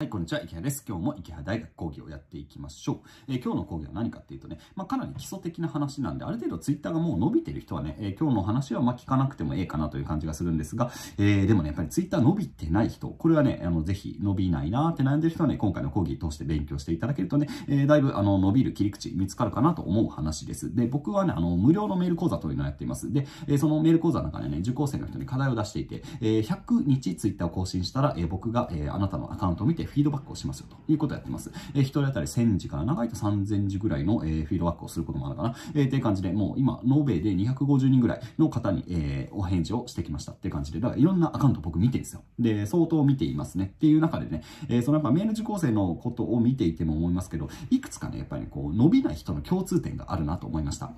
[0.00, 0.40] はい、こんにちは。
[0.40, 0.84] 池原です。
[0.86, 2.98] 今日も池原大学講義をやっていきましょう。
[3.26, 20.76] えー、今日の講義は何かっていうとね、まあ、かなり基礎的な話なんで、ある程度ツイッターがもう伸びてる人はね、えー、今日の話はま聞かなくてもええかなという感じがするんですが、えー、でもね、やっぱりツイッター伸びてない人、これはね、あの、ぜひ伸びないなーって悩んでる人はね、今回の講義通して勉強していただけるとね、えだいぶあの、伸びる切り口見つかるかなと思う話です。
[20.76, 23.12] で、僕はね、あの、無料のメール講座というのをやっています。
[23.12, 31.50] で、えそのメール講座の中でね、受講生の人に課題を出していて、え100日ツイッターを更新したら、え僕が、えあなたのアカウントを見てフィードバックをしますよということをやってます。
[31.74, 35.54] えー、1人当たり1000字から長いと3000字ぐらいの、えー、フィードバックをすることもあるかな。
[35.74, 42.22] えー、っていう感じで、もう今、延べで250人ぐらいの方に、えー、お返事をしてきましたっていう感じで、だからいろんなアカウント僕見てるんですよ。
[42.38, 43.72] で、相当見ていますね。
[43.74, 50.92] っていう中でね、えー、そのやっぱメール受講生のことを見ていても思いますけど、いくつかね、やっぱり、こう、伸びない人の共通点があるなと思いました。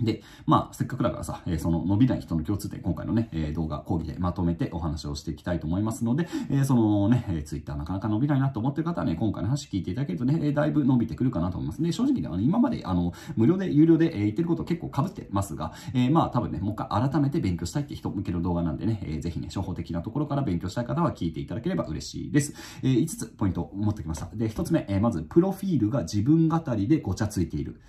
[0.00, 11.82] で、まあ、せっかくだからさ、えー、その伸びない人の共通点、今回のね、えー、動画、講義でまとめてお話をしていきたいと思いますので、えー、そのね、えー、ツイッターなかなか伸びないなと思ってる方はね、今回の話聞いていただけるとね、えー、だいぶ伸びてくるかなと思います。
[11.82, 22.54] で、正直ね、あの今まで、あの、無料で、有料で、えー、言ってること結構被ってますが、えー、まあ、多分ね、もう一回改めて勉強したいって人向けの動画なんでね、えー、ぜひね、初歩的なところから勉強したい方は聞いていただければ嬉しいです。
[22.82, 24.26] えー、5つポイントを持ってきました。
[24.34, 27.80] で、1つ目、えー、まず、プロフィールが自分語りでごちゃついている。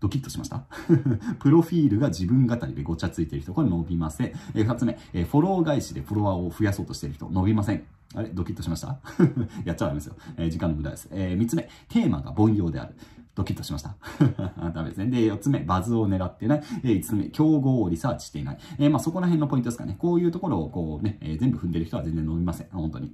[0.00, 0.64] ドキッとしました？
[1.40, 4.32] プロフィールが自分語りでごちゃついてる人、これ伸びません。
[4.54, 7.82] えー、二つ目、えー、フォロー返しでフォロワーを増やそうとしてる人、伸びません。
[8.14, 8.28] あれ？
[8.28, 8.98] ドキッとしました？
[9.64, 10.16] やっちゃダメですよ。
[10.36, 11.08] えー、時間の無駄です。
[11.12, 12.94] えー、三つ目、テーマが凡庸である。
[13.34, 13.96] ドキッとしました？
[14.74, 15.06] ダメですね。
[15.08, 16.62] で、四つ目、バズを狙ってない。
[16.84, 18.58] え、五つ目、競合をリサーチしていない。
[18.78, 19.94] え、まあそこら辺のポイントですかね。
[19.98, 22.68] こういうところをこうね、え、全部踏んでる人は全然伸びません。
[22.70, 23.12] 本当に。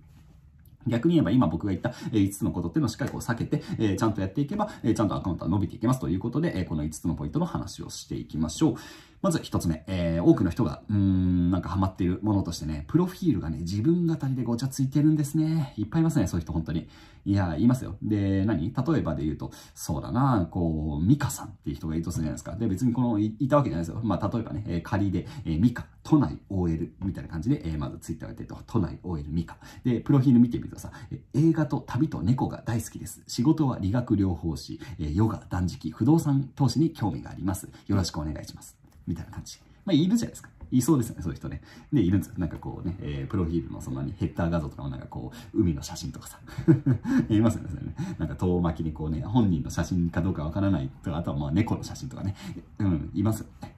[0.86, 8.74] 逆に言えば今僕が言った5つのことっていうのをしっかりこう避けて、えちゃんとやっていけば、えちゃんとアカウントは伸びていけますということで、えこの5つのポイントの話をしていきましょう。
[9.22, 15.74] まず一つ目、えー、多くの人が、うーん、なんかハマっているものとしてね、プロフィールがね、自分語りでごちゃついてるんですね。
[15.76, 16.88] いっぱいいますね、そういう人、本当に。
[17.24, 17.96] いや、いますよ。
[18.02, 18.74] で、何？
[18.74, 22.56] 例えばで言うと、そうだな、こう、ミカさんっていう人がいるとするじゃないですか。
[22.56, 24.00] で、別にこの、いいたわけじゃないですよ。
[24.02, 29.56] まあ、例えばね、えー、仮で、えー、ミカ、都内 OL みたいな感じで、えー、まずツイッターがやってると、都内 OL ミカ。
[29.84, 33.22] で、プロフィール見てみるとさ、えー、映画と旅と猫が大好きです。
[33.28, 37.70] 仕事は理学療法士、えー、ヨガ、断食、不動産投資に興味があります。
[37.86, 38.81] よろしくお願いします。
[39.06, 39.58] みたいな感じ。
[39.84, 40.48] まあ、いるじゃないですか。
[40.70, 41.60] いそうですよね、そういう人ね。
[41.92, 42.34] で、いるんですよ。
[42.38, 46.38] なんかこうね、えー、プロフィールのそんなにヘッダー画像とかもなんかこう、海の写真とかさ。
[47.28, 47.94] いますよね、それね。
[48.18, 52.34] なんか遠巻きにこうね、本人の写真かどうかわからないとか、あとはまあ猫の写真とかね。
[52.78, 53.74] うん、いますよね。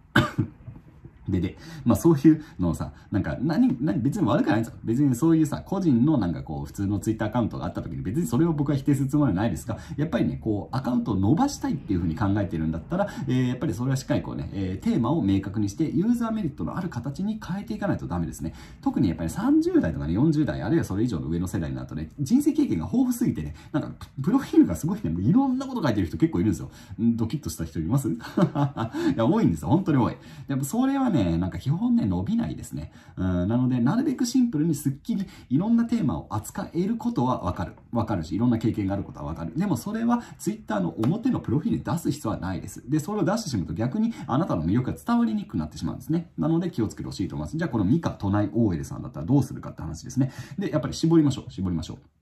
[1.28, 4.78] で、で、まあそういうのをさ、なんか何、何、別に悪くないんですよ。
[4.84, 18.54] 別にそういうさ、個人のなんかこう、普通のツイッターアカウントがあった時に別にそれを僕は否定するつもりはないですが、やっぱりね、こう、アカウントを伸ばしたいっていうふうに考えてるんだったら、えー、やっぱりそれはしっかりこうね、えー、テーマを明確にして、ユーザーメリットのある形に変えていかないとダメですね。
[18.82, 23.90] 特にやっぱり30代とかね、40代、あるいはそれ以上の上の世代になるとね、人生経験が豊富すぎてね、なんか、
[24.22, 26.70] プロフィールがすごいね、いろんなこと書いてる人結構いるんですよ。
[26.98, 28.08] ドキッとした人います？
[28.12, 28.16] い
[29.16, 29.68] や、多いんですよ。
[29.68, 30.16] 本当に多い。
[30.48, 32.92] でもそれはね、ねなんか基本ね、伸びないですね。
[33.16, 37.72] うん、なので、なるべくシンプルにすっきりいろんなテーマを扱えることはわかる。
[37.92, 39.52] わかるし、いろんな経験があることはわかる。
[39.56, 42.88] でもそれは Twitter の表のプロフィールに出す必要はないです。
[42.90, 46.30] で、それを出してしまうと逆にあなたの魅力が伝わりにくくなってしまうんですね。
[46.36, 47.56] なので気をつけてほしいと思います。
[47.56, 50.32] じゃあこのミカ都内 OL さんだったらどうするかって話ですね。
[50.58, 51.50] で、やっぱり絞りましょう。
[51.50, 52.13] 絞りましょう。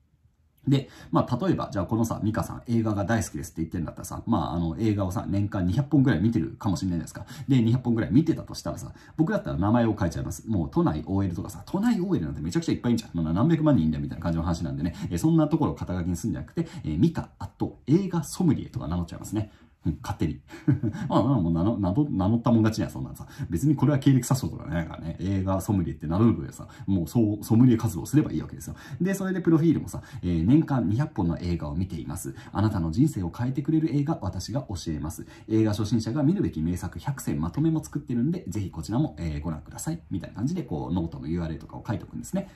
[0.67, 7.25] で、まあ、例えば、じゃあこのさ、ミカさん、映画が大好きですって言ってるんだったらさ、まあ、あの、映画をさ、年間200本ぐらい見てるかもしれないですか。
[7.47, 10.47] で、200本ぐらい見てたとしたらさ、僕だったら名前を変えちゃいます。
[10.47, 13.33] もう、都内 OL とかさ、都内 OL なんてめちゃくちゃいっぱいいんじゃん。
[13.33, 19.51] 何百万人いんだよみたいな感じの話なんでね、えそんなところを肩書きにするんじゃなくて、えミカ、あと、映画ソムリエとか名乗っちゃいますね。
[20.01, 20.39] 勝手に。
[21.09, 21.77] まあ、もう名乗
[22.09, 23.27] 名乗ったもん勝ちにはそんなんさ。
[23.49, 25.17] 別にこれは経歴詐称とかないからね。
[25.19, 28.75] 映画ソムリエって名乗る上でさ、もうそう、ソムリエ活動すればいいわけですよ。
[29.01, 32.35] で、それでプロフィールもさ、えー、年間200本の映画を見ています。
[32.51, 35.25] あなたの人生を変えてくれる映画、私が教えます。
[35.47, 39.99] 映画初心者が見るべき名作100選まとめも作ってるんで、ぜひこちらも、えー、ご覧ください。
[40.09, 42.49] みたいな感じで、こう、ノートの URL とかを書いておくんですね。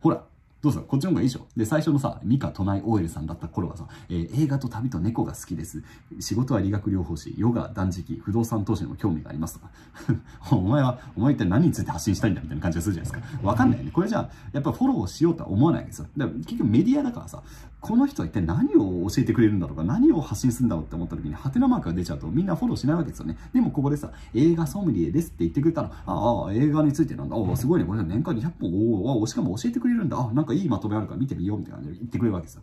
[0.00, 0.24] ほら、
[0.64, 5.82] どうすかこっちの方がいいでしょで、最初のさ、ミカ都内 OL さんだった頃はさ、えー、映画と旅と猫が好きです。
[6.20, 9.70] 仕事は理学療法士、ヨガ、断食、不動産投資にも興味がありますとか。
[10.56, 13.46] お前は、お前一体何について発信したいんだみたいな感じがするじゃないですか。
[13.46, 13.90] わかんないよね。
[13.90, 16.06] これじゃあ、やっぱフォローしようとは思わないわけですよ。
[16.16, 17.42] だから結局メディアだからさ、
[17.84, 23.36] この人は一体何を教えてくれるんだろうか、何を発信するんだろうって思った時に、ハテナマークが出ちゃうとみんなフォローしないわけですよね。
[23.52, 27.36] でもここでさ、映画ソムリエですって言ってくれたら、ああ、映画についてなんだ。
[27.36, 27.86] ああ、すごいね。
[27.86, 28.72] これ年間200本、
[29.04, 30.18] おお、しかも教えてくれるんだ。
[30.18, 32.62] あなんかいいまとめあるから見てみようみたいな感じで言ってくれるわけですよ。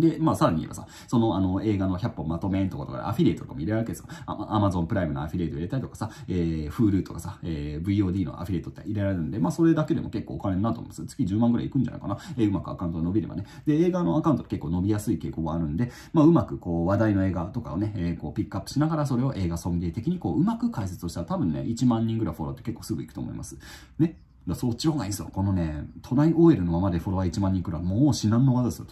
[0.00, 4.06] で、まあ、さらに言えばさ、その、あの、映画の100本まとめんとかとかアフィリエイトとかも入れるわけですよ。
[4.26, 12.18] アマゾンプライムのアフィリエイト入れたりとかさ、えー、Hulu とかさ、えー、VOD のアフィリエイトって入れられるんで、まあ、それだけでも結構お金になると思うんですよ月10万ぐらいいくんじゃないかな。
[12.36, 13.44] えー、うまくアカウントが伸びればね。
[13.66, 23.58] で、映画のアカウント結構伸びやすい傾向があるんで、まあ、うまくこう、話題の映画とかをね、えー、こう、ピックアップしながら、それを映画ソムリエ的にこう、うまく解説をしたら多分ね、1万人ぐらいフォローって結構すぐいくと思います。
[23.98, 24.16] ね。
[24.48, 25.30] だそっちの方がいいですよ。
[25.32, 28.86] このね、都内 OL のままでフォロワー1万人いくら、もう至難の技ですよ。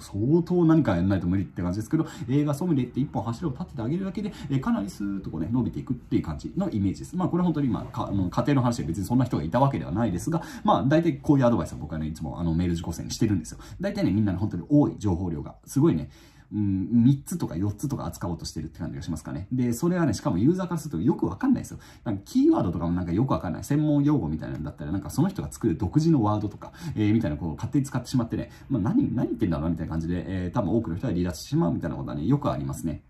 [0.00, 7.16] 相当何かやらないと無理って感じですけど、映画ソムリエって一本柱を立ててあげるだけで、えかなりスーッとこうね、伸びていくっていう感じのイメージです。
[7.16, 13.58] まあこれ本当にまあ、かあの家庭の話で別にそんな人がいたわけではないですが、まあ大体こういうアドバイスは僕はね、いつもあのメール受講生にしてるんですよ。
[13.80, 16.10] 大体ね、みんなね、本当に多い情報量が、すごいね、
[16.52, 19.46] うん、3つとか4つとか扱おうとしてるって感じがしますかね。
[19.52, 21.78] で、それはね、しかもユーザーからするとよくわかんないですよ。
[22.04, 23.64] なんかキーワードとかもなんかよくわかんない。
[23.64, 33.02] 専門用語みたいなんだったら、なんかその人が作る独自のワードとか、えー、みたいなこう勝手に使ってしまってね、まあ、何、何言ってんだろうみたいな感じで、えー、多分多くの人は離脱してしまうみたいなことはね、よくありますね。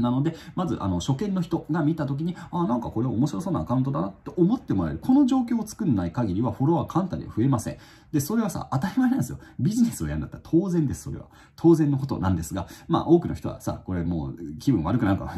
[0.00, 4.98] なので、まず、あの、初見の人が見た時に、あ、なんかこれ面白そうなアカウントだなって思ってもらえる。
[5.00, 7.78] この状況を作んない限りは、フォロワー簡単に増えません。
[8.12, 9.38] で、それはさ、当たり前なんですよ。
[9.58, 11.26] ビジネスをやるんだったら当然です、それは。
[11.56, 15.30] 当然のことなんですが、まあ、多くの人はさ、これもう気分悪くなるから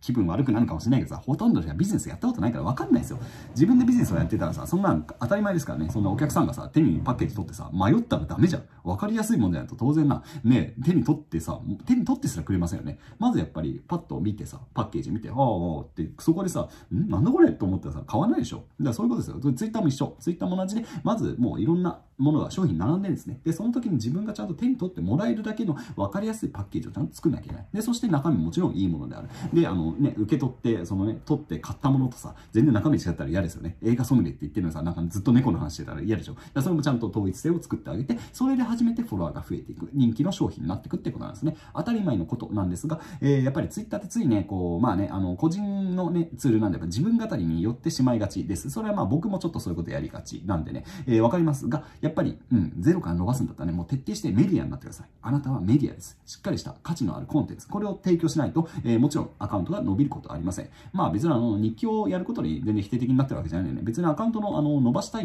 [0.00, 3.18] 気分悪くなるかもしれないけどさ、ほとんどの人はビジネスやったことないから分かんないですよ。
[3.50, 8.62] 自分でビジネスをやってたらさ、そんなん当たり前ですからね、そんなお客さんがさ、手にパッケージ取ってさ、迷ったらダメじゃん。
[8.82, 12.98] 分かりやすいもんじゃないと当然な、ね、手に取ってさ、手に取ってすらくれませんよね。
[13.18, 17.08] まずやっぱりパッと見てさ、パッケージ見て、ああ、って、そこでさ、ん？
[17.08, 17.52] なんだこれ？
[17.52, 18.58] と思ったらさ、買わないでしょ。
[18.58, 19.52] だからそういうことですよ。
[19.52, 20.16] ツイッターも一緒。
[20.18, 23.40] ツイッターも同じで、まずもういろんなものが商品並んでるんですね。
[23.44, 27.66] で、その時に自分がちゃんと手に取ってもらえるだけの分かりやすいパッケージをちゃんと作んなきゃいけない。
[27.72, 29.28] で、そして中身もちろんいいものである。
[29.52, 33.76] で、あのね、受け取って、そのね、取って買ったものとさ、全然中身違ったら嫌ですよね。
[33.82, 36.36] 映画ソムリエって言ってるのさ、なんかずっと猫の話してたら嫌でしょ。
[36.60, 39.88] それもちゃんと統一性を作ってあげて、それで初めてフォロワーが増えていく。
[39.92, 41.56] 人気の商品になっていくってことなんですね。
[41.74, 48.70] 当たり前のことなんですが、えー、やっぱりツイッターってついね、こう、まあね、あの、個人のね、ツールなんで、自分語りによってしまいがちです。
[48.70, 55.06] それはまあ僕もちょっとそういうことやりがちなんでね、えー、わかりますが、やっぱり、うん、ゼロから伸ばすんだったらね、もう徹底してメディアになってください。
[55.22, 56.18] あなたはメディアです。
[56.26, 57.68] しっかりした価値のあるコンテンツ。
[57.68, 60.68] これを提供しないと、えー、もちろんアカウントが伸びることはありません。
[60.92, 63.82] まあ別にあの、日記をやることに全然否定的になってるわけじゃないよね。
[63.82, 65.20] 別にアカウントのあの、伸ばした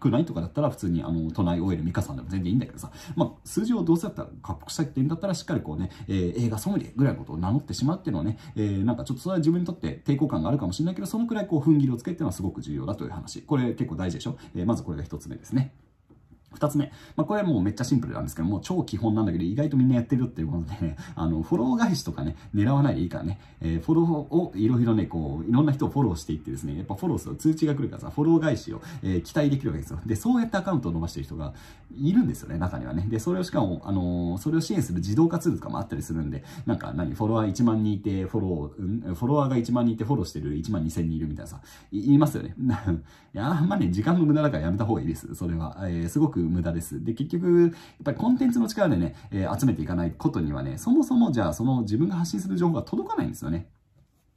[0.00, 13.42] くないとかだったら、普通にあの、都内 OL ミカさんでも全然いいんだけどさ、まあ数字をどうせだったら獲得したいって言うんだったら、しっかりこうね、えー、映画ソムリエぐらいのことを名乗ってしまうっていうのはね、えー、なんかちょっとそれは自分にとって抵抗感があるかもしれないけど、そのくらいこう、踏ん切りをつけるっていうのはすごく重要だという話。
[13.42, 14.36] これ結構大事でしょ？
[14.54, 15.72] えー、まずこれが一つ目ですね。
[16.52, 16.92] 二つ目。
[17.16, 30.00] まあ、これはもうめっちゃシンプルなんですけども、超基本なんだけど、意外とみんなやってるっていうことでね、 あの、フォロー返しとかね、狙わないでいいからね、えー、フォローをいろいろね、こう、いろんな人をフォローしていってですね、やっぱフォローする通知が来るからさ、フォロー返しを、えー、期待できるわけですよ。
[30.04, 31.54] で、そうやってアカウントを伸ばしてる人が
[31.96, 33.06] いるんですよね、中にはね。
[33.08, 41.60] で、それをしかも、あのー、それを支援する自動化ツールとかもあったりするんで、なんか何、フォロワー1万人いて、フォロー、うん、フォロワーが1万人いてフォローしてる1万2千人いるみたいなさ、
[41.92, 42.54] 言いますよね。
[43.34, 45.34] いや、まあね、時間の無駄だからやめた方がいいです。
[45.34, 45.76] それは。
[45.82, 47.04] えー、すごく無駄です。
[47.04, 47.70] で、結局、やっ
[48.04, 53.68] ぱりコンテンツの力でね、えー、集めていかないことにはね、そもそもじゃあその自分が発信する情報が届かないんですよね。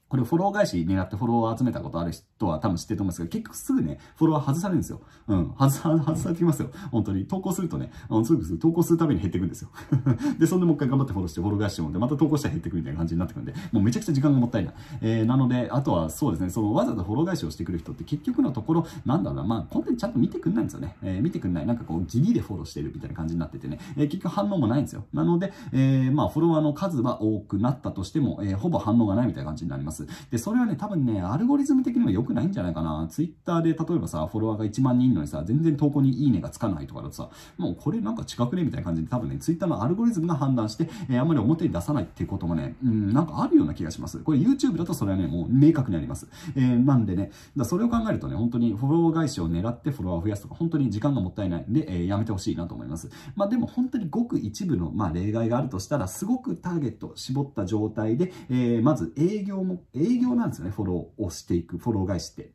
[0.09, 5.01] これフォロー返し狙ってフォロワー集めたことある人は多分知ってると思うんですけど、結局すぐね、フォロワー外されるんですよ。
[5.27, 5.55] うん。
[5.57, 6.69] 外さ、外されてきますよ。
[6.91, 7.25] 本当に。
[7.25, 9.69] 投稿するとね、あのすぐすぐ投稿するたびに減っていくんですよ。
[10.37, 14.73] で、そんでもう一回頑張ってフォローして、フォロー返してもらって、また投稿したら減っていくみたいな感じになってくるんで、もうめちゃくちゃ時間がもったいない。
[15.01, 20.95] えー、なので、あとはそうですね、そのわざわざフォロー返しをしてくる人って結局のところ、なんだろうな、まあ、コンテンツちゃんと見てくんないんですよね。
[21.01, 21.65] えー、見てくんない。
[21.65, 25.05] なんかこう、ギリでフォローしてるみたいな感じになっててね、えー、結局反応もないんですよ。
[25.11, 30.02] なので、えー、まあ、フォロワーの数は多くなったとしても、えー、ほぼ反応がないみたいな感じになります。
[30.31, 33.07] で、それはね、多分ね、アルゴリズム的には良くないんじゃないかな。
[33.09, 44.19] ツイッターで例えばさ、フォロワーが1万人いるのにさ、全然投稿にいいねがつかないとかだとさ、もうこれなんか近くねみたいな感じで多分ね、ツイッターのアルゴリズムが判断して、えー、あんまり表に出さないっていうこともね、うん、なんかあるような気がします。
[44.19, 46.27] これ YouTube だとそれはね、もう明確にあります。
[46.55, 53.09] えー、なんでね、だそれを考えるとね、本当にフォロー返しを狙ってフォロワーを増やすとか、本当に時間がもったいないんで、えー、やめてほしいなと思います。
[53.35, 61.77] まあでも本当にごく一部の、まあ例外があるとしたら、すごくターゲット絞った状態で、えー、まず営業も、営業なんですよね、フォローをしていく。
[61.77, 62.51] フォロー返しって。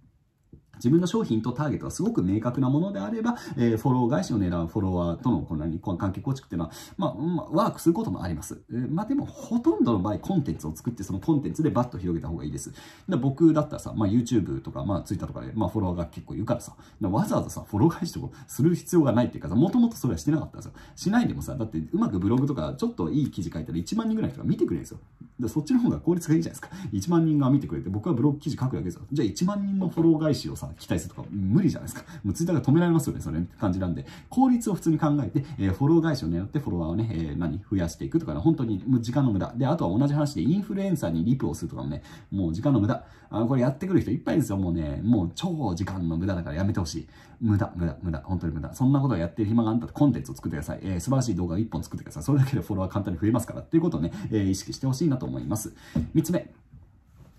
[0.78, 8.60] 自分の商品とターゲットがすごく明確なものであれば、えー、フォロー返しを狙うフォロワーとのこの関係構築っていうのは、まあ、まあ、ワークすることもあります。
[8.70, 12.72] えー、まあでも、ほとんどの場合、コンテンツを作って、そのコンテンツでバッと広げた方がいいです。
[13.08, 20.72] で僕だったらさ、まあ YouTube とか、まあ Twitter とかで、まあフォロワーが結構いるからさ、わざわざさ、フォロー返しとかする必要がないっていうかさ、もともとそれはしてなかったんですよ。
[20.96, 24.98] しないでもさ、だってうまくブログとか、ちょっといい記事書いたら1万人ぐらいの人が見てくれるんですよ。
[25.40, 26.76] でそっちの方が効率がいいじゃないですか。
[26.92, 29.02] 1万人が見てくれて、僕はブログ記事書くだけですよ。
[29.12, 32.10] じゃあ1万人のフォロー返しをさ、さ、期待するとか無理じゃないですか。
[32.24, 39.52] もうツイッターが止められますよね、それって感じなんで、効率を普通に考えて、えー、フォロー返しを狙ってフォロワーをね、えー、何、増やしていくとかね、本当に時間の無駄。
[39.56, 43.04] で、あとは同じ話でインフルエンサーにリプをするとかもね、もう時間の無駄。
[43.30, 47.08] あこれやってくる人いっぱいですよ、もうね、もう超時間の無駄だからやめてほしい。
[47.40, 48.72] 無駄、無駄、無駄、本当に無駄。
[48.74, 50.80] そんなことをやってる暇があったらコンテンツを作ってください。
[50.82, 52.22] えー、素晴らしい動画を1本作ってください。
[52.22, 53.60] それだけでフォロワー簡単に増えますから。
[53.60, 55.74] っていうことをね、えー、意識してほしいなと思います。
[56.14, 56.50] 3つ目。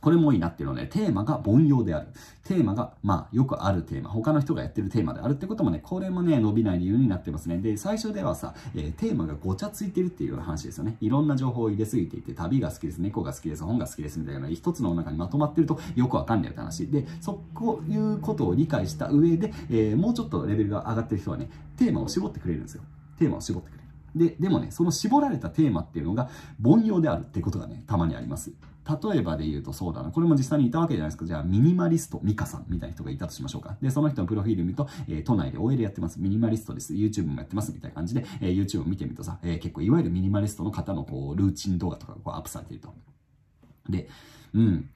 [0.02, 2.08] これもいいなっていうのはね、テーマが凡庸である。
[2.44, 4.10] テーマが、まあ、よくあるテーマ。
[4.10, 7.58] 他の人がやってるテーマであるってこともね、これもね、伸びない理由になってますね。
[7.58, 10.96] で、最初ではさ、えー、テーマがごちゃついてるっていうような話ですよね。
[11.02, 16.88] いろんな情報を入れすぎていて、旅が好きです、猫が好きです、本が好きですみたいな、一つの中にまとまってるとよくわかんないって話。
[16.88, 22.84] で、そういうことを理解した上で、えー、もうちょっとレベルが上がってる人はね、テーマを絞ってくれるんですよ。
[23.18, 23.79] テーマを絞ってくれる。
[24.16, 26.30] で、でもね、その絞られたテーマっていうのが
[26.64, 28.52] 凡庸であるってことがね、たまにあります。
[28.90, 30.10] 例えばで言うとそうだな。
[30.10, 31.26] これも実際にいたわけじゃないですか。
[31.26, 33.78] じゃあ、ミニマリスト、ミカさんみたいな人がいたとしましょうか。
[33.82, 36.20] で、その人のプロフィール見ると、えー、都内で OL やってます。
[36.20, 36.94] ミニマリストです。
[36.94, 37.72] YouTube もやってます。
[37.72, 42.94] みたいな感じで、えー、YouTube を見てみるとさ、えー、結構いわゆるミニマリストの方のこう、ルーチン動画とかがこうアップされていると。
[43.90, 44.10] で、
[44.54, 44.90] うん。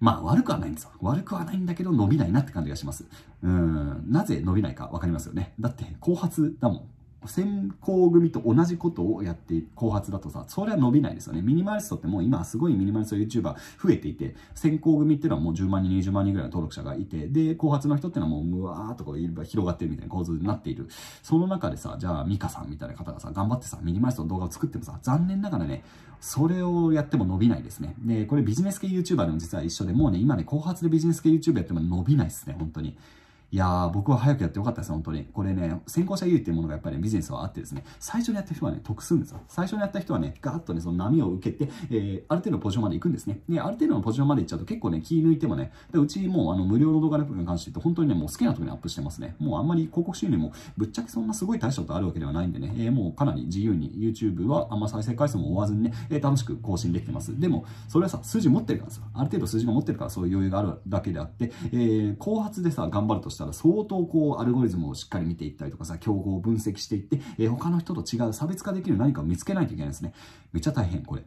[0.00, 0.90] まあ悪くはないんですよ。
[1.00, 3.06] 悪くはないんだけど伸びないなって感じがします。
[3.42, 4.04] うん。
[4.10, 5.54] なぜ伸びないかわかりますよね。
[5.58, 6.88] だって後発だもん。
[7.26, 11.42] 先行組と同じことをやって後発だとさ、それは伸びないですよね。
[11.42, 20.88] ミニマリストってもう今すごいミニマリスト YouTuber 増えていて、先行組っていうのはもう10万人、20万人ぐらいの登録者がいて、で、後発の人っていうのはもうむわーっとこう広がってるみたいな構図になっている。
[21.22, 25.84] その中でさ、じゃあミカさんみたいな方がさ、頑張ってさ、ミニマリストの動画を作ってもさ、残念ながらね、
[26.20, 27.94] それをやっても伸びないですね。
[27.98, 32.96] で、これビジネス系 YouTuber でも実は一緒で、もうね、今ね、後発でビジネス系 YouTuber やっても伸びないですね、本当に。
[33.54, 35.28] いやー、僕は早くやってよかったです、本当に。
[35.32, 39.40] これね、先行者優位っていうものがやっぱり、ね、ビジネスはあってですね、最初にやった人はね、得するんですよ。
[39.46, 43.42] 最初にやった人はね、ガーッとね、その波を受けて、えー、ある程度のポジションまで行くんですね。
[43.48, 49.36] で、ある程度のポジションまで行っちゃうと結構ね、気抜いてもね、でうちもうあの無料の動画に関して言うと、本当にね、もう好きな時にアップしてますね。
[49.38, 57.38] もうあんまり広告収入もぶっちゃけそんなすごい大したことあるわけではないんでね、えー、もうかなり自由に YouTube はあんま再生回数も追わずにね、えー、楽しく更新できてます。
[57.38, 59.04] でも、それはさ、数字持ってるからですよ。
[59.14, 70.14] ある程度数字が持ってるからそういう余裕があるだけであって、えー、後発でさ、頑張るとしたら相当こう、アルゴリズムをしっかり見ていったりとかさ、競合を分析していって、えー、他の人と違う差別化できる何かを見つけないといけないですね。
[70.52, 71.22] めっちゃ大変、これ。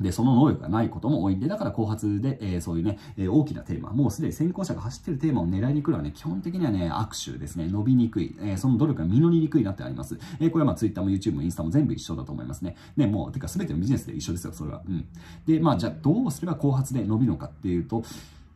[0.00, 10.18] で、その能力がないことも多いんで、だから後発で、えー、そういうね、えー、大きなテーマ、もうすでに先行者が走ってるテーマを狙いに来るのはね、基本的にはね、握手ですね、伸びにくい、えー、その努力が実りにくいなってあります。
[10.40, 12.76] えこれはまあ Twitter も YouTube もインスタも全部一緒だと思いますね。
[12.96, 14.82] で、もう、てか全てのビジネスで一緒ですよ、それは。
[14.84, 15.06] うん。
[15.46, 18.02] で、まあじゃあどうすれば後発で伸びるのかっていうと、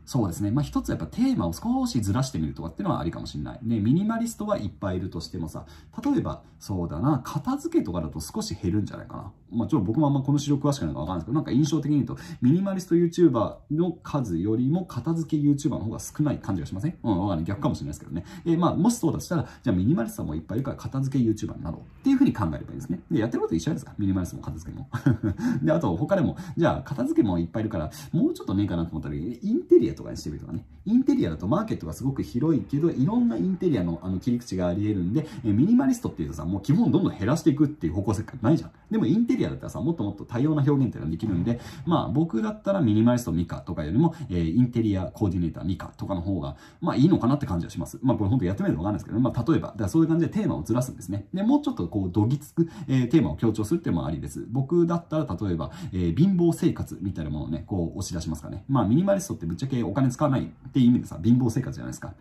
[0.08, 0.50] そうですね。
[0.50, 3.58] まあ、一つやっぱテーマを少しずらしてみるとかっていうのはありかもしれない。
[3.62, 5.66] ね、ミニマリストはいっぱいいるとしてもさ、
[6.02, 9.32] 例えば、そうだな、片付けとかだと少し減るんじゃないかな。
[9.52, 16.96] まあ、ちょっと僕もあんまこの資料詳しくないかわかんないですけど、なんか印象的に言うと、ミニマリスト YouTuber の数よりも片付け YouTuber の方が少ない感じがしません？
[17.02, 17.44] うん、わかんない。
[17.44, 18.24] 逆かもしれないですけどね。
[18.46, 23.00] えー、まあ、もしそうだとしたら、じゃあミニマリストもいっぱいいるから片付け YouTuber になろうっていうふうに考えればいいですね。
[23.10, 23.92] で、やってること一緒ですか？
[23.98, 24.88] ミニマリストも片付けも。
[25.62, 30.64] で、あと他でも、じゃあ片付けもいっぱいいるから、もうちょっとねえかなと思ったら、インテリアとかにしてみるとかね。
[30.86, 38.70] インテリアだとマーケットがすごく広いけど、いろんなインテリアのあの切り口があり得るんで、えミニマリストっていうとさ、もう基本どんどん減らしていくっていう方向性がないじゃん。
[38.90, 47.98] でもインテリアだったらさ、もっともっと多様な表現っていうのができるんで、まあ僕だったらミニマリストミカとかよりも、えー、インテリアコーディネーターミカとかの方が、まあいいのかなって感じはします。
[48.02, 49.22] まあこれ本当やってみるとわかんないですけどね。
[49.22, 51.26] まあ例えば、だそういう感じでテーマをずらすんですね。
[51.34, 54.46] で、もうちょっとこう、どぎつく、えー、テーマを強調するっていうのもありです。
[54.48, 58.64] 僕だったら例えば、えー、貧乏生活みたいなものをね、こう押し出しますかね。
[58.68, 62.14] まあミニマリストってぶっちゃけお金使わないっていう意味でさ、貧乏生活じゃないですか。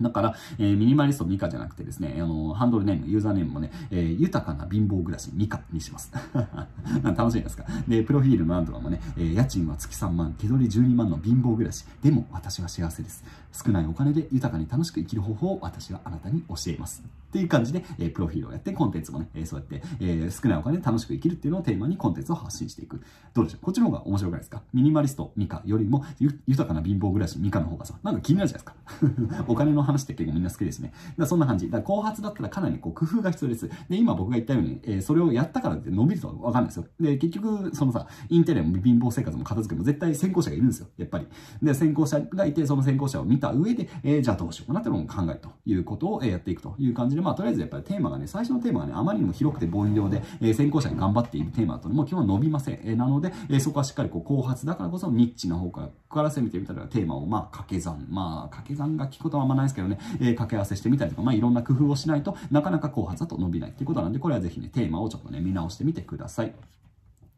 [0.00, 6.10] だから、えー、ミニマリストミカじゃなくてですね、あの、ハンドルネーム、ユーザーネームもね、えー、豊かな貧乏暮らしミカにします。
[7.04, 7.64] 楽しいですか？
[7.86, 11.84] で、プロフィールのアンドラもね、えー、家賃は月3万、手取り12万の貧乏暮らし。
[12.02, 13.24] でも、私は幸せです。
[13.52, 17.02] 少ないお金で豊かに楽しく生きる方法を私はあなたに教えます。
[17.04, 23.00] っていう感じで、えー、プロフィールをやって、コンテンツもね、えー、そうやって、えー、少ないお金で楽しく生きるっていうのをテーマにコンテンツを発信していく。
[23.34, 23.64] どうでしょう？
[23.64, 24.62] こっちの方が面白くないですか？
[24.74, 26.04] ミニマリストミカよりも、
[26.46, 28.70] 豊かな貧乏暮らしミカの方がさ、なんか気になるじゃないで
[29.18, 29.44] すか。
[29.48, 30.92] お金の話って結構みんな好きですね。
[31.18, 31.70] だそんな感じ。
[31.70, 33.68] だ後発だったらかなりこう工夫が必要です。
[33.88, 36.86] で、今僕が言ったように、えー、それをやったからって伸びるとはわかんないですよ。
[37.00, 40.86] で、結局、そのさ、インテリアも貧乏生活も片付けも絶対先行者がいるんですよ。
[40.96, 41.26] やっぱり。
[41.62, 52.80] で、先行者がいて、その先行者を見た上で、えー、じゃあどうしようかなってのを考えるということをやっていくという感じで、まあ、とりあえずやっぱりテーマがね、最初のテーマがね、あまりにも広くて凡庸で、えー、先行者に頑張っているテーマだと、もう基本伸びません。
[52.84, 66.54] えー、なので、えー、そこはしっかりこう後発だからこそニッチな方からから攻めてみたらテーマをまあ掛け算、まあ掛け算が聞くことはあんまないですけどね、えー、掛け合わせしてみたりとか、まあいろんな工夫をしないとなかなか後発だと伸びないっていうことなんで、これはぜひね、テーマをちょっとね、見直してみてください。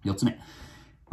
[0.04, 0.38] 4つ目。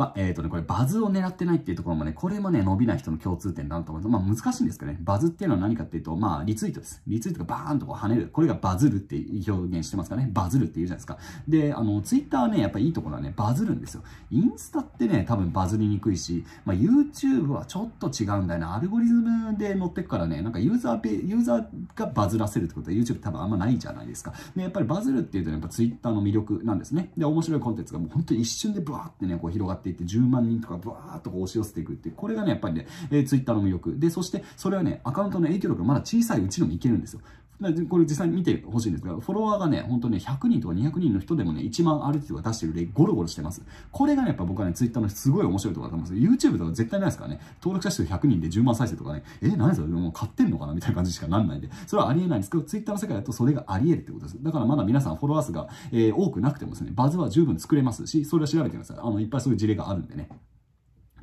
[0.01, 4.25] まあ、えっ、ー、とね、これバズを狙ってないっていうところもね、これもね、伸びない人の共通点だなと思います。
[4.25, 7.03] まあ、難しいんですけどね、バズっていうのは何かっていうと、まあ、リツイートです。
[7.05, 8.29] リツイートがバーンとこう跳ねる。
[8.34, 11.20] これがバズるって表現してますかね、バズるって言うじゃないですか。
[11.48, 14.01] で、あの、ツイッターはね、やっぱりいいところはね、バズるんですよ。
[14.31, 18.75] インスタってね、多分バズりにくいし、まあ、YouTube はちょっと違うんだよな。
[18.75, 21.65] アルゴリズムで乗ってくからね、なんかユーザー、ユーザー
[21.96, 24.34] がバズらせるってことは YouTube 多分あんまないじゃないですか。
[24.55, 27.12] で、やっぱりバズるっていうと、ね、やっぱツイッターの魅力なんですね。
[27.15, 34.00] で、面白いコンテンツがもう本当に一瞬でブワーってね、こう広がっていって、10万人とかバーっとこう押し寄せていくって、これがね、やっぱりね、えー、ツイッターの魅力。
[34.00, 37.21] で、そしてそれはね、アカウントの影響力がまだ小さいうちでもいけるんですよ。
[37.89, 43.62] これ実際に見てほしいんですが、フォロワーがね、本当ね、100人とか200人の人でもね、1万ある程度出してる例、ゴロゴロしてます。
[43.91, 46.48] これがね、やっぱ僕はね、ツイッターのすごい面白いところだと思います。
[46.48, 49.88] YouTube とか絶対ないですからね、登録者数100人で10万再生とかね、え、何それ？
[49.88, 50.74] もう買ってんのかな？
[50.74, 54.44] みたいな感じしかなんないんで、それはありえないんですけど、ツイッターの世界だとそれがあり得るってことです。
[54.44, 58.98] だからまだ皆さんフォロワー数が、えー、多くなくてもですね、バズは十分作れますし、それは調べてください。
[59.00, 60.30] あの、いっぱいそういう事例があるんでね。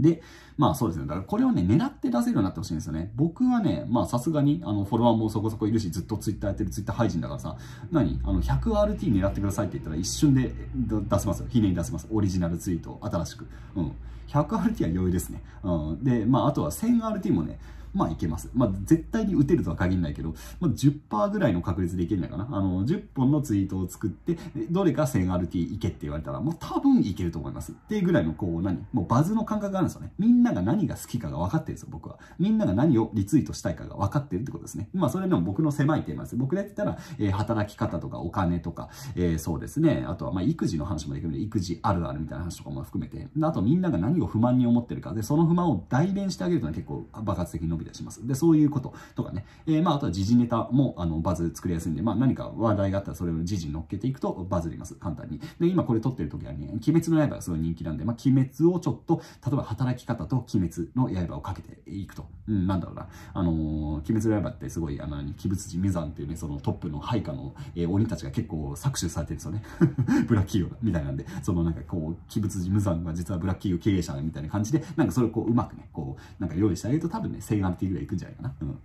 [0.00, 0.22] で、
[0.56, 1.06] まあそうですね。
[1.06, 3.12] だからこれをね、狙って出せるようになってほしいんですよね。
[3.14, 7.56] 僕はね、まあさすがに、あの、フォロワーもそこそこいるし、ずっとツイッターやってるツイッター配信だからさ、
[7.90, 8.20] 何？
[8.24, 11.46] あの、100RT 狙ってくださいって言ったら一瞬で出せますよ。
[11.48, 12.06] ひねり出せます。
[12.10, 13.46] オリジナルツイート、新しく。
[13.76, 13.92] うん。
[14.28, 15.42] 100RT は余裕ですね。
[15.62, 16.04] うん。
[16.04, 17.58] で、まああとは 1000RT もね、
[17.98, 18.50] まあいけます。
[18.54, 22.56] まあ絶対に打てるとは限らないけど、まあ、10%ぐらいの確率でいけるんじゃないかな。
[22.56, 24.38] あの、10本のツイートを作って、
[24.70, 27.72] どれか 1000RT いけって言われたら、もう多分いけると思います。
[27.72, 28.86] っていうぐらいの、こう、何？
[28.92, 30.12] もうバズの感覚があるんですよね。
[30.18, 32.18] みんなが何が好きかが分かってるんですよ、僕は。
[32.38, 34.88] みんなが何をリツイートしたいかが分かってるってことですね。
[34.94, 36.36] まあそれでも僕の狭いテーマです。
[36.36, 40.04] 僕で言ったら、えー、働き方とかお金とか、えー、そうですね。
[40.06, 48.26] あとは、まあ育児の話もできるので、育児あるあるみたいな話とかも含めて、あとみんなが何を不満に思ってるかで、その不満を代弁してあげると、ね、結構爆発的に伸びたりします。
[48.26, 55.40] で、そういうこととかね、えー、まあ、あとは時事ネタもあのバズ作りやすいんで、まあ、何か話題があったらそれを時事に乗っけていくとバズります、簡単に。
[55.58, 62.26] で、今これ撮ってる時はね、鬼滅の刃がすごい人気なんで、まあ、鬼滅をちょっと、例えば働き方と鬼滅の刃をかけていくと。
[62.48, 63.08] うん、なんだろうな。
[63.34, 69.62] あのー、鬼滅の刃ってすごい、あの、鬼仏寺無惨っていうね、そのトップの配下の、えー、鬼たちが結構搾取されてるんですよね。
[70.26, 78.54] ブラック企業みたいなんで、そのなんかこう、鬼仏寺無惨が実はブラック企業経営者みたいな感じで、なんかそれをこう、うまくね、こう、なんか用意してあげると多分ね、1000アンティぐらいいくんじゃないかな。
[78.62, 78.78] うん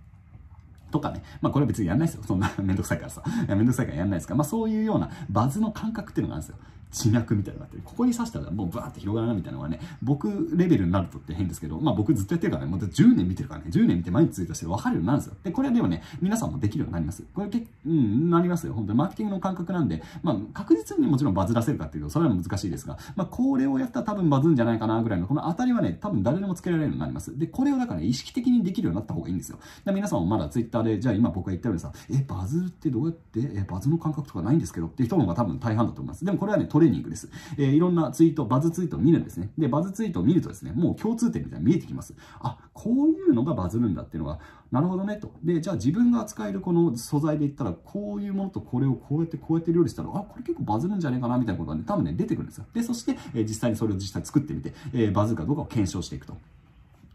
[0.90, 1.24] とかね。
[1.40, 2.22] まあこれは別にやんないですよ。
[2.24, 3.22] そんな めんどくさいからさ。
[3.46, 4.38] いやめんどくさいからやんないですから。
[4.38, 6.64] まあそういうようなバズの感覚っていうのがあるんですよ。
[6.94, 15.36] 地脈みたいなって、ここに刺したらもうバーって広がるなみたいなのがね、僕レベルになるとって変ですけど、まあ僕ずっとやってるからね、もう10年見てるからね、10年見て毎日ツイートして分かるようになるんですよ。
[15.42, 17.24] で、これはでもね、皆さんもできるようになります。
[17.34, 18.74] これけ、うん、なりますよ。
[18.74, 27.36] 本当にマーケティングの感覚なんで、まあ確実にもちろんバズらせるかっていうと、それは難しいですが、まあこれをやったら多分バズるんじゃないかなぐらいの、この当たりはね、多分誰でもつけられるようになります。
[27.36, 29.58] で、これをだからね、意識的にできるようになった方がいいんですよ。
[29.84, 36.24] で皆さんもまだツイッターで、じゃあ今僕が言ったようにさ、え、バズってどうやって、え、バズの感覚とかないんですけどっていう人の方が多分大半だと思います。
[36.24, 37.30] でもこれはね、トレーニングです。
[37.56, 39.50] えー、いろんなツイート、バズツイートを見るんですね。
[39.58, 42.14] で、バズツイートを見るとですね、もう共通点みたいなの見えてきます。
[42.40, 44.38] あ、こういうのがバズるんだっていうのが、
[44.70, 45.32] なるほどねと。
[45.44, 52.66] で、じゃあ自分が扱えるこの素材で言ったら、こういうものとこれをこうやってこうやって料理したら、あ、これ結構バズるんじゃないかなみたいなことがね、多分ね、出てくるんですよ。
[52.72, 56.36] で、そして、えー、実際にそれを実際作ってみて、えー、バズるかどうかを検証していくと。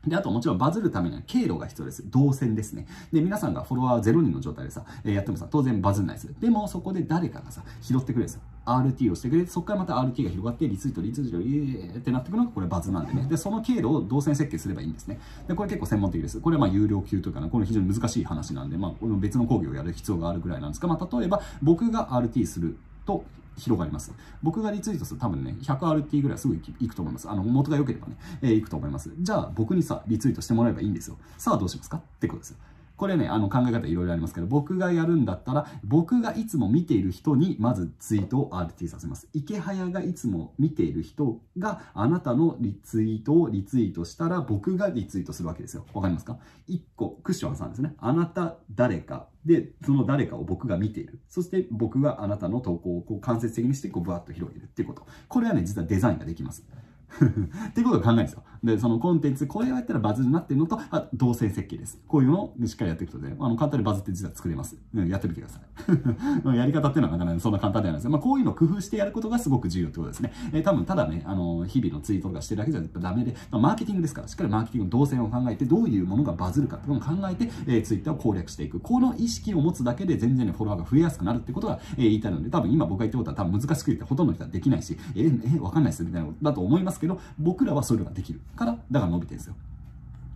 [0.08, 2.10] で、あともちろんバズるためには経路が必要です。
[2.10, 2.88] 動線ですね。
[3.12, 6.34] で、皆さんがフォロワー0人の状態でさ、えー、やってもさ、当然バズんないです。
[6.39, 8.41] でも、そこで誰かがさ、拾ってくれるんですよ。
[8.65, 13.28] RT をしてくれて、そこからまた RT が広がって、リツイート、リツイート、イーってなってくるのがこれバズなんでね。
[13.30, 15.19] で、その経路を動線設計すればいいんですね。
[15.48, 16.39] で、これ結構専門的です。
[16.39, 23.24] これはまあ有料級というかな、これ非常に難しい話なんで、まあ、別の講義をやる必要があるぐらいなんですが、まあ、例えば僕が RT すると、
[23.58, 24.13] 広がります。
[24.41, 27.30] 僕がリツイートすると多分ね、100RT ぐらいすぐ行くと思います。
[27.30, 29.12] あの、元が良ければね、えー、行くと思います。
[29.19, 31.17] じゃあ、僕にさ、リツイートしてもらえばいいんですよ。
[31.38, 31.98] さあ、どうしますか？
[31.98, 32.58] ってことですよ。
[32.99, 39.29] これね、あの考え方いろいろありますけど、僕がやるんだったら、僕がいつも見ている人にまずツイートを RT させます。
[39.31, 45.85] 池早がいつも見ている人があなたのリツイートをリツイートしたら、僕がリツイートするわけですよ。
[45.93, 47.95] わかりますか ?1 個、クッションさんですね。
[47.99, 49.29] あなた、誰か。
[49.45, 51.21] で、その誰かを僕が見ている。
[51.29, 55.07] そして僕があなたの投稿をこう間接的にして、こう、ブワッと広げるっていうこと。
[55.29, 56.65] これはね、実はデザインができます。
[57.69, 58.43] っていうことを考えるんですよ。
[58.63, 61.98] で、そのコンテンツ、これをやったらバズになってるのと、あ動線設計です。
[62.08, 64.78] こういうのをしっかりやっていくとね、あの、簡単にバズって実は作れます。
[64.93, 66.56] うん、やってみてください。
[66.58, 70.34] やり方っていうのはなかなかそんな簡単ではないですまあ、こういうのを工夫してやることがすごく重要ってことですね。
[70.52, 78.80] えー、多分、ただね、あの、日々のツイートとかしてるだけじゃダメで、まあ、マーケティングですから、しっかりマーケティングの動線を考えて、どういうものがバズるかっていうのを考えて、えー、ツイッターを攻略していく。
[78.80, 89.55] この意識を持つだけで全然ね、フォロワーが増えやすくなるってことが、えー、言いたいので、多分今僕が言ったことは多分難しく言ってほとんどの人はできないし、えー、えー、わかんないですみたいなことだと思いますけど、僕らはそういうのができるから、だから伸びてるんですよ。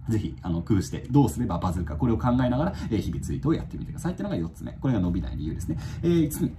[0.10, 4.73] ぜひ、あの、工夫して、どうすればバズるか、これを考えながら、えー、日々ツイートをやってみてくださいっていうのが4つ目。
[4.73, 5.78] これが伸びない理由ですね。
[6.02, 6.52] えー、5つ目。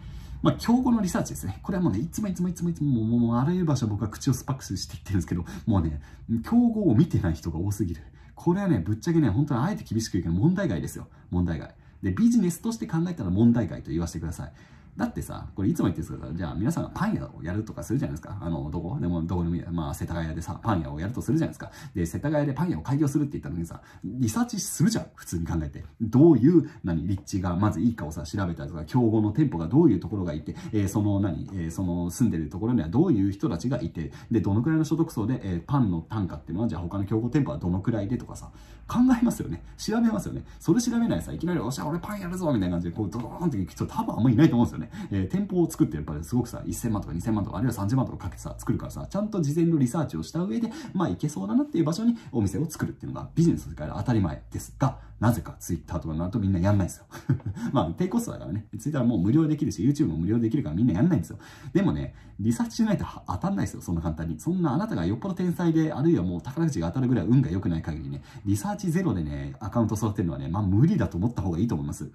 [0.43, 1.59] まあ、競合のリサーチですね。
[1.63, 6.01] これはもうね、いつもいつもいつもいつも、もう、もうあらゆる場所僕は口をスパックスしていってるんですけど、もうね、
[6.45, 8.03] 競合を見てない人が多すぎる。
[8.35, 11.09] これはね、ぶっちゃけね、本当にあえて厳しく言うけど、問題外ですよ。
[11.31, 11.75] 問題外。
[12.03, 14.53] で、ビジネスとして考えたら問題外と言わせてください。
[14.97, 18.39] だってさ、これいつも言ってるんですけど、じゃあ皆さんがパン屋をやるとかするじゃないですか。
[18.41, 18.97] あの、どこ？
[19.01, 19.63] でも、どこでもいい。
[19.71, 21.73] まあ、世田谷でさ、パン屋をやるとするじゃないですか。
[21.95, 25.07] で、世田谷でパン屋を開業するって言ったのにさ、リサーチするじゃん。
[25.15, 25.85] 普通に考えて。
[26.01, 38.51] どういう、何、立地がまずいいかをさ、調べたりとか、競合の店舗がどういうところがいて、えー、その何、えー、その住んでるところにはどういう人たちがいて、で、どのくらいの所得層で、えー、パンの単価っていうのは、じゃあ他の競合店舗はどのくらいでとかさ、
[38.87, 39.63] 考えますよね。
[39.79, 40.45] 調べますよね。
[40.61, 45.09] それ調べないさ、いきなり、おっしゃ、俺パンやるぞみたいな感じで、こう、ドーンって行く人多分あんまりいないと思うんですよね。
[45.11, 57.07] えー、店舗を作ってやっぱりすごくさ、1000万とか2000万とか、あるいは30万とかかけてさ、作るからさ、ちゃんと事前のリサーチをした上で、まあ、いけそうだなっていう場所にお店を作るっていうのがビジネスの世界で当たり前ですが、なぜか Twitter とかになるとみんなやんないんですよ。
[57.73, 58.67] まあ、低コストだからね。
[58.79, 61.39] Twitter もう無料できるし、YouTube も無料できるからみんなやんないんですよ。
[61.73, 64.41] でもね、リサーチしないと当たんないですよ、そんな簡単に。
[64.41, 72.11] そんなあなたがよっぽど天才で、あるいはもう宝くじが当たるぐらい運が良くない限りね、リサーチゼロでね、アカウント育てるのはね、まあ無理だと思った方がいいと思います。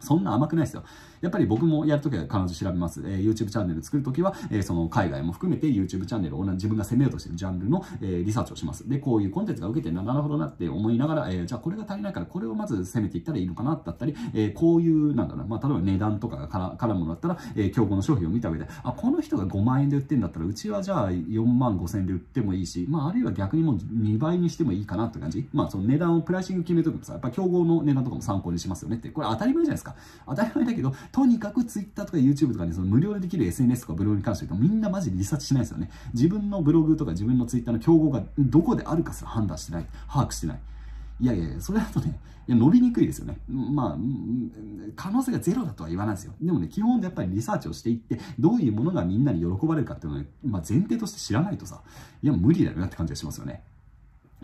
[0.00, 0.84] そんな甘くないですよ。
[1.20, 3.02] やっぱり僕もやるときは必ず調べます。
[3.04, 8.88] えー、YouTube チャンネル作るときは、えー、その海外も含めて YouTube チャンネルを自分が攻めようとしてるジャンルの、えー、リサーチをします。
[8.88, 25.48] で、こういうコンテンツが受けてな、るほどなって思いながら、えー、じゃあこれが足りないからこれをまず攻めていったらいいのかなだったり、えー、こういう、なんだろうまあ、例えば値段とかが絡むのだったら、えー、競合の商品を見た上で、あ、この人が5万円で売ってるんだったら、うちはじゃあ4万5千円で売ってもいいし、まあ、あるいは逆にもう2倍にしてもいいかなって感じ。
[25.52, 29.08] まあ、その値段をプライシング決めときもさ、やっぱ競合の値段とかも参考にしますよねって。
[29.10, 29.94] これ当たり前じゃないですか。
[30.26, 35.90] 当たり前だけど、とにかく Twitter とか YouTube とかにその無料でできる SNS とかブログに関して言うとみんなマジリサーチしないですよね。
[36.14, 40.60] 自分のブログとか自分の Twitter の競合がどこであるかすら判断してない、把握してない。
[41.18, 43.38] いやいやそれだとね、いや伸びにくいですよね。
[43.48, 43.98] まあ、
[44.94, 46.34] 可能性がゼロだとは言わないですよ。
[46.40, 51.82] でもね、基本でやっぱりリサーチをしていって、どういうものがみんなに喜ばれるかっていうのをね、まあ、前提として知らないとさ、
[52.22, 53.62] いや、無理だよなって感じがしますよね。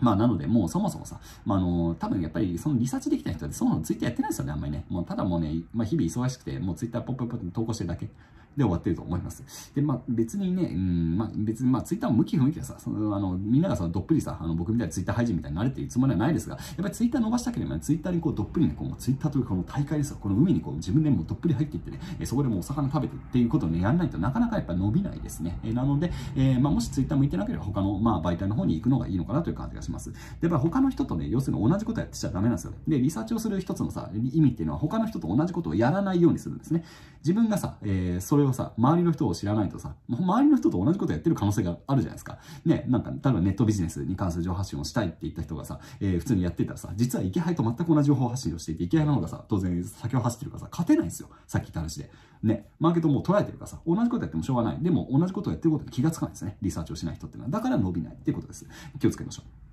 [0.03, 4.83] まあ、なので、もうそもそもさ、まあ、あの、多分やっぱりそのリサーチできた人ってそもそもツイッターやってないですよね、あんまりね。
[4.89, 8.09] もうただもうね、まあ、日々忙しくて、もうツイッターポップポップ投稿してるだけ。
[8.57, 9.71] で終わってると思います。
[9.73, 25.59] で、まあ別にね、うん、まあ別にまあツイッターも向き不向きはさ、そのあのみんながそのどっぷりさ、あの僕みたいなツイッター配信みたいになれているつもりはないですが、やっぱりツイッター伸ばしたければね、ツイッターにこうどっぷりね、こうツイッターというこの大会ですよ、この海にこう自分でもどっぷり入っていってね、そこでもうお魚食べてっていうことをね、やらないとなかなかやっぱ伸びないですね。
[25.63, 30.11] えなので、えー、まあもしツイッター向いてなければ他のまあ媒体の方に行くのがいいのかなという感じがします。
[30.11, 32.73] で、やっぱ他の人とね、要するに同じことやってちゃダメなんですよ。
[32.87, 36.83] で、リサーチをする一つのさ、意味っていうのは他の人と同じことをやらないようにするんですね。
[37.19, 42.39] 自分がさ、えー、それをさ、周りの人を知らないとさ、周りの人と同じことやってる可能性があるじゃないですか。
[42.65, 51.29] ね、なんか、例えばネットビジネスに関する情報発信をしたいって言った人がさ、えー、普通にやってたらさ、実は池杯と全く同じ情報発信をしていて、池杯の方がさ、当然先を走ってるからさ、勝てないんですよ。
[51.47, 52.09] さっき言った話で。
[52.43, 54.77] ね、マーケットも捉えてるからさ、同じことやってもしょうがない。
[54.81, 56.57] でも、同じことをやってることに気がつかないですね。
[56.61, 57.49] リサーチをしない人ってのは。
[57.49, 58.65] だから伸びないっていうことです。
[58.99, 59.63] 気をつけましょう。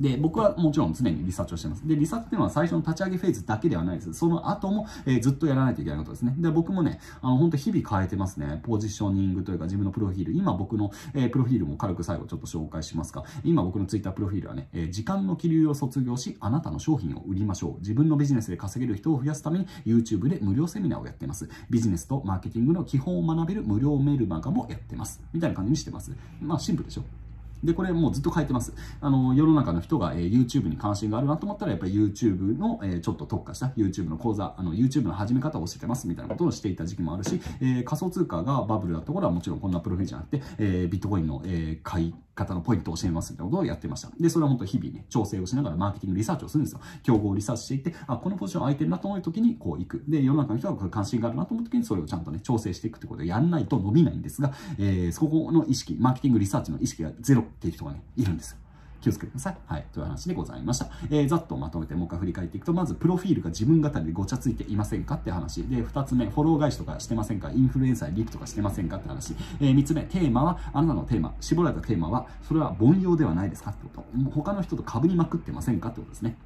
[0.00, 1.86] で、僕はもちろん常にリサーチをしてます。
[1.86, 4.14] で、リサーチっていうのは最初の立ち上げフェーズだけではないです。
[4.14, 6.34] その後も、えー、ずっとやらないといけないことですね。
[6.38, 8.60] で、僕もね、あの、本当日々変えてますね。
[8.62, 10.32] ポジショニングというか自分のプロフィール。
[10.32, 17.80] 今僕の、えー、プロフィールも軽く最後ちょっと紹介しますが、今僕のツイッタープロフィールはね、えー、時間の気流を卒業し、あなたの商品を売りましょう。
[17.80, 21.48] 自分のビジネスで稼げる人を増やすために YouTube で無料セミナーをやってます。
[21.70, 25.22] ビジネスとマーケティングの基本を学べる無料メールマガもやってます。
[25.32, 26.12] みたいな感じにしてます。
[26.40, 27.21] まあシンプルでしょ
[27.62, 28.72] で、これもうずっと書いてます。
[29.00, 44.10] あの、世の中の人が、えー、YouTube に関心があるなと思ったら、やっぱり YouTube の、えー、ちょっと特化した YouTube の講座、あの、YouTube の始め方を教えてますみたいなことをしていた時期もあるし、えー、仮想通貨がバブルだった頃はもちろんこんなプロフィールじゃなくて、えー、ビットコインの、えー、買い方のポイントを教えますみたいなことをやってました。
[44.18, 46.80] で、それは本当日々ね、調整をしながらマーケティングリサーチをするんですよ。
[47.02, 50.04] 競合をリサーチしていって、あ、このポジション空いてるなと思う時にこう行く。
[50.08, 58.58] で、世の中の人が関心があるなと思う時にそれをちゃんとね、調整していくってことをやんないと伸びないんですが、えー、そこの意識、マーケティングリサーチの意識がゼロっていう人がね、いるんですよ。
[59.02, 59.56] 気をつけてください。
[59.66, 59.84] はい。
[59.92, 60.88] という話でございました。
[61.10, 65.64] えー、ざっとまとめてもう一回振り返っていくと、まず、プロフィールが自分語りでごちゃついていませんかって話。
[65.64, 67.50] で、二つ目、フォロー返しとかしてませんか？
[67.50, 69.34] インフルエンサーリプとかしてませんかって話。
[69.60, 74.30] えー、三つ目、テーマは、あなたのテーマ、絞られたテーマは、それは凡庸ではないですかってこと。
[74.30, 76.36] 他の人と被りまくってませんかってことですね。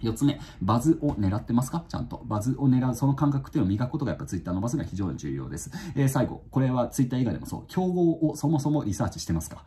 [0.00, 1.84] 4つ目、バズを狙ってますか？
[1.88, 2.22] ちゃんと。
[2.24, 5.70] バズを狙う、その感覚っていうのを磨くことがやっぱツイッターのバズが非常に重要です。
[5.94, 9.64] えー、最後、これはツイッター以外でもそう、競合をそもそもリサーチしてますか？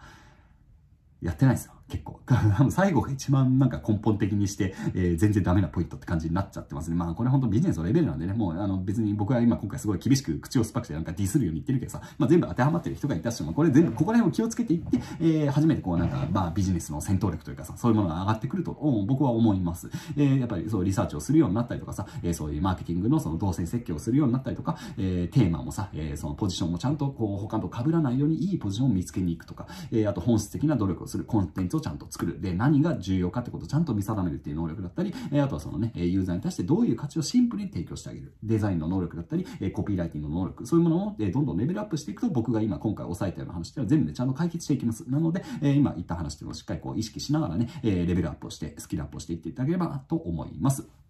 [1.21, 1.73] やってないですよ。
[1.89, 2.19] 結構。
[2.71, 6.95] 最後が一番なんか根本的にして、えー、全然ダメなポイントって感じになっちゃってますね。
[6.95, 18.71] まあこれ本当ビジネスのレベルなんでね、もうあの別に僕は今今回すごい厳しく口を酸っぱくしてなんかディスるように言ってるけどさ、まあ全部当てはまってる人がいたしても、これ全部ここら辺を気をつけていって、えー、初めてこうなんか、まあビジネスの戦闘力というかさ、そういうものが上がってくると
[19.07, 19.89] 僕は思います。
[20.17, 32.41] えー、やっぱりそうリサーチをするようになったりとかさ、えー、そういうマーケティングのその動線設計をするようになったりとか、えー、テーマもさ、えー、そのポジションもちゃんとこう他と被らないようにいいポジションを見つけに行くとか、えー、あと本質的な努力をする、コンテンツをちゃんと作る。
[32.41, 38.33] で、何が重要かってことをちゃんと見定めるっていう能力だったり、えあとはそのね、ユーザーに対してどういう価値をシンプルに提供してあげる。
[38.43, 45.09] デザインの能力だったり、えコピーライティングの能力、そういうものをえどんどんレベルアップしていくと、僕が今今回押さえたような話っていうのは全部でちゃんと解決していきます。
[45.09, 51.04] なので、え今言った話っていうのをしっかりこう意識しながらね、えレベルアップをして、スキルアップをしていっていただければと思います。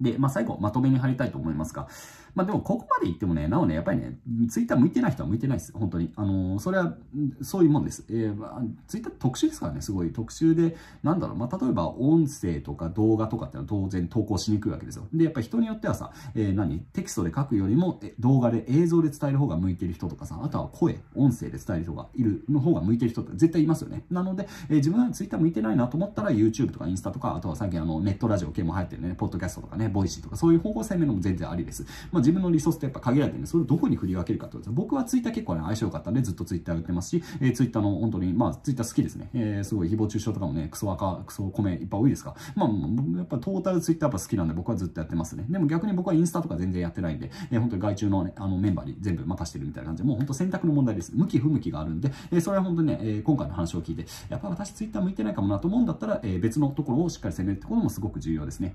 [0.00, 1.88] で、まあ、最後、まとめに貼りたいと思いますが、
[2.34, 4.16] まあでもここまで言ってもね、なおね、やっぱりね、
[4.48, 5.72] ツイッター向いてない人は向いてないです。
[5.72, 6.12] 本当に。
[6.14, 6.94] あのー、それは、
[7.42, 8.04] そういうもんです。
[8.08, 15.08] えー、まあ、ツイッター特殊ですからね、すごい特殊で、なんだろう、まあ例えば音声とか動画とかってのは当然投稿しにくいわけですよ。
[15.12, 16.78] で、やっぱり人によってはさ、えー、何？
[16.92, 24.04] テキストで書くよりも、動画で映像で伝える方が向いてる人とかさ、あとは声、音声で伝える人がいるの方が向いてる人って絶対いますよね。
[24.10, 31.84] なので、えー、自分はツイッター向いてないなと思ったら YouTube とかインスタとか、あとは最近あのネットラジオ系も流行ってるね、ポッドキャストとかね、 Voicy とかそういう方向性面のも全然ありです。
[32.12, 34.74] まあ自分のリソースってやっぱ限られてるんで、それをどこに振り分けるかってことです。
[34.74, 39.28] 僕はツイッター結構ね、相性良かったんで、ずっとツイッターやってますし、えー、ツイッターの本当に、まあ、ツイッター好きですね。
[39.34, 42.68] えー、すごい誹謗中傷とかもね、クソ垢、クソコメいっぱい多いですがまあ、
[43.16, 45.44] やっぱトータルツイッターやっぱ好きなんで、僕はずっとやってますね。
[45.48, 51.12] でも逆に僕はインスタとか全然やってないんで、えー、本当に外注のね、あのメンバーに全部任してるみたいな感じで、もう本当選択の問題です。
[51.14, 58.74] 向き不向きがあるんで、えー、それは本当にね、えー、今回の話を聞いて、やっぱ私ツイッター向いてないかもなと思うんだったら、えー、別のところをしっかり攻めるってこともすごく重要ですね。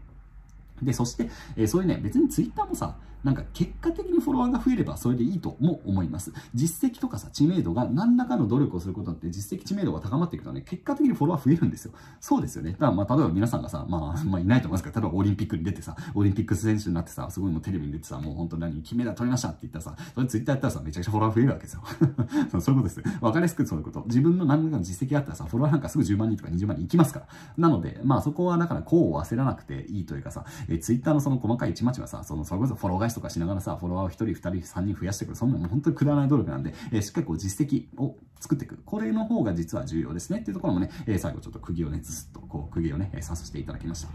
[0.84, 6.32] で、そして、えー、そういうね、別にツイッターもさ、なんか結果的にフォロワーが増えればそれでいいとも思います。
[6.54, 11.94] 実績とかさ、知名度が何らかの努力をすることって実績知名度が高まっていくとね、結果的にフォロワー増えるんですよ。
[12.20, 12.72] そうですよね。
[12.72, 21.82] だからまあ、例えば皆さんがさ、まあ、まあ、いないと思いますけど、例えばオリンピックに出てさ、オリンピック選手になってさ、すごいもうテレビに出てさ、もう本当に何、金メダル取りましたって言ったらさ、それツイッターやったらさ、めちゃくちゃフォロワー増えるわけですよ。
[22.62, 23.04] そういうことです。
[23.22, 24.04] わかりやすくそういうこと。
[24.08, 27.28] 自分の何らかの実績があったらさ、フォロワーなんかすぐ10万人とか20万人いきますから。
[27.58, 35.36] なので、まあそこはだからこう焦らなくていいというかさ、えツイッターのその細かい一町はさ、その、それこそフォロー返しとかしながらさ、フォロワーを1人、2人、3人増やしてくる。
[35.36, 38.80] そんなの本当にくだらない努力なんで、えー、しっかりこう実績を作っていく。
[38.86, 40.40] これの方が実は重要ですね。
[40.40, 44.10] っていうところもね、えー、最後ちょっと釘をね、ずっとこう、釘をね、刺させていただきました。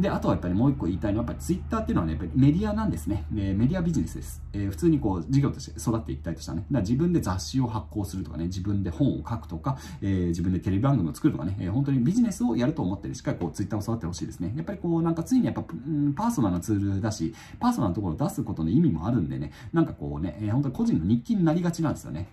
[0.00, 3.24] で、あとはやっぱりもう一個言いたいのは、やっぱりツイッターっていうのはね、やっぱりメディアなんですね。
[3.30, 4.42] でメディアビジネスです。
[4.52, 14.52] え、普通にこう、事業として育っていきたいとしたらね、だから自分で雑誌を発行するとかね、自分で本を書くとか、え、自分でテレビ番組を作るとかね、え、本当にビジネスをやると思ってるしっかりこう、ツイッターを育ってほしいですね。
[14.56, 22.28] やっぱりこう、なんかついにやっぱ、パーソナルなツールだし、パーソナルなところを出すことの意味もあるんでね、なんかこうね、え、本当に個人の日記になりがちなんですよね。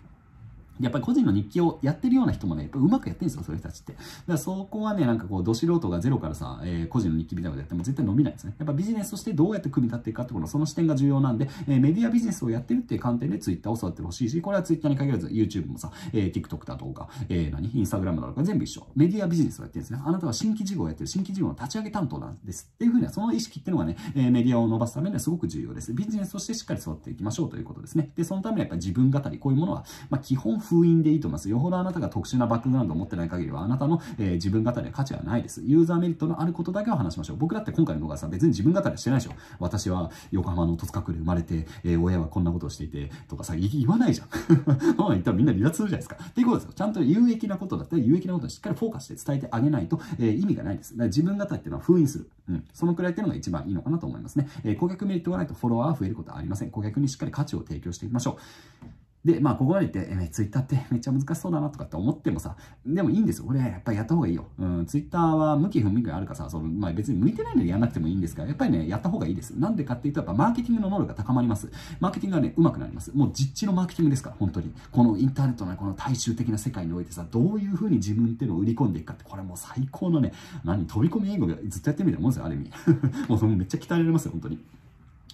[0.79, 3.93] やっぱり個人の日記をやってるような人もね、やっぱうまくやってるんですよ、そういう人たちって。
[3.93, 8.55] だからそこはね、なんかこう、ど素人がゼロからさ、えー、個人の日記みたいなことやっても絶対伸びないですね。
[8.57, 18.87] やっぱビジネスとしてどうやって組み立っていくかってこと、その視点が重要なんで、えー、メディアビジネスをやってるっていう観点で Twitter を育ってほしいし、これは Twitter に限らず YouTube もさ、えー、TikTok だとか、えー、何 ?Instagram だとか全部一緒。
[18.95, 20.01] メディアビジネスをやってるんですね。
[20.03, 22.69] あなたは新規事業をやってる、新規事業の立ち上げ担当なんです。
[22.73, 25.93] っていうふうにはその意識っていうのがね、えー、メディアを伸ばすためにはすごく重要です。
[25.93, 28.11] ビジネスとしてしっかり育っていきましょうということですね。
[28.15, 31.49] で、そのためにはやっぱり自分語り、こういうものは、まあ基本封印でいいと思います。。
[31.49, 35.61] よほどあなたが特殊なバックグラウンドを持ってない限りは、あなたの、えー、自分語りは価値はないです。
[35.63, 37.37] ユーザーメリットのあることだけを話しましょう。
[37.37, 39.31] 僕だって今回の動画さ、別に自分語りしてないでしょ。
[39.59, 44.27] 私は横浜の戸塚区で生まれて、えー、親はこんなことをしていて、とかさ、言わないじゃん。
[44.97, 46.17] そう言ったらみんな離脱するじゃないですか。
[46.21, 46.73] っていうことですよ。
[46.75, 50.93] ちゃんと有益なことだったら有益なことをしっかりフォーカスして伝えてあげないと、えー、意味がないです。
[50.93, 52.29] だから自分語りっていうのは封印する。
[52.49, 52.63] うん。
[52.73, 54.47] そのくらいっていうのが一番いいのかなと思いますね。
[54.63, 56.71] え、顧客メリットがないとフォロワーは増えることはありません。
[56.71, 58.37] 顧客にしっかり価値を提供していきましょ
[58.83, 59.06] う。
[59.27, 63.45] で、まあ、ここまで言って、え、ツイッターって めっちゃ難しそうだなとかって思ってもさ、でもいいんですよ。
[63.45, 64.45] これ、やっぱりやった方がいいよ。
[64.57, 69.51] うん、ツイッターは向き不向きがあるかさ、その、まあ別に向いてないのにやらなくてもいいんですが、やっぱりね、やった方がいいです。
[69.51, 71.69] なんでかっていうと、やっぱマーケティングの能力が高まります。
[71.99, 73.11] マーケティングがね、上手くなります。
[73.13, 74.71] もう実地のマーケティングですから、本当に。
[74.93, 80.31] このインターネットのこの大衆的な世界においてさ、どういう風に自分っていうのを売り込んでいくかって、これもう最高のね、
[80.63, 82.71] 何、飛び込み英語でずっとやってみたいなもんですよ、ある意味。
[83.27, 84.59] もうめっちゃ鍛えられますよ、本当に。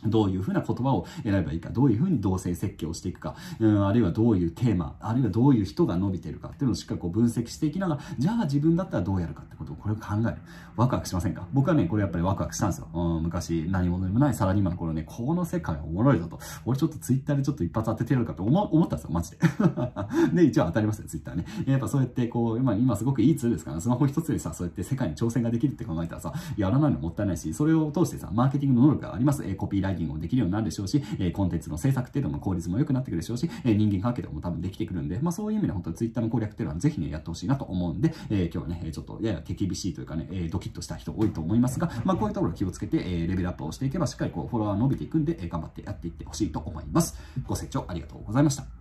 [0.05, 10.37] どういうふうな言葉を選べばいいか、どういうふうに動線設計をしていくか、うん、あるいはどういうテーマ、あるいはどういう人が伸びているかっていうのをしっかりこう分析していきながら、じゃあ自分だったらどうやるかってことをこれを考える。
[10.75, 11.47] ワクワクしませんか？
[11.53, 12.87] 僕はね、これやっぱりワクワクしたんですよ。
[12.93, 16.39] うん、昔何者でもないサラリーマンの頃ね、この世界おもろいぞと。
[16.65, 19.37] 俺ちょっとツイッターでちょっと一発当ててやるかと思思ったんですよ、マジで。
[20.33, 21.45] で、一応当たりますよ、ツイッターね。
[21.67, 29.43] やっぱそうやってこう、今今すごくいいツールですから、スマホ一つでさ、そうやって世界に挑戦ができるって考えたらさ、やらないのもったいないし、それを通してさ、マーケティングの能力があります。
[29.45, 47.15] えコピーライティングもできるようになるでしょうし、えコンテンツの制作っていうのの効率も良くなってくるでしょうし、え人間関係とかも多分できてくるんで、まあそういう意味で本当にツイッターの攻略っていうのはぜひね、やってほしいなと思うんで、え今日はね、ちょっとやや手厳しいというかね、えドキッとした人多いと思いますが、まあこういうところ気をつけて、えレベルアップをしていけば、しっかりこうフォロワー伸びていくんで、え頑張ってやっていってほしいと思います。
[47.45, 48.73] ご清聴ありがとうございました。